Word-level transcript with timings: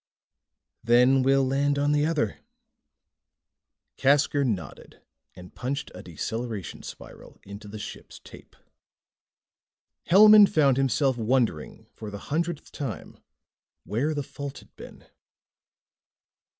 "Then 0.83 1.21
we'll 1.21 1.45
land 1.45 1.77
on 1.77 1.91
the 1.91 2.07
other." 2.07 2.39
Casker 3.99 4.43
nodded 4.43 4.99
and 5.35 5.53
punched 5.53 5.91
a 5.93 6.01
deceleration 6.01 6.81
spiral 6.81 7.39
into 7.43 7.67
the 7.67 7.77
ship's 7.77 8.17
tape. 8.17 8.55
Hellman 10.07 10.47
found 10.47 10.77
himself 10.77 11.17
wondering 11.17 11.85
for 11.93 12.09
the 12.09 12.33
hundredth 12.33 12.71
time 12.71 13.19
where 13.83 14.15
the 14.15 14.23
fault 14.23 14.57
had 14.57 14.75
been. 14.75 15.05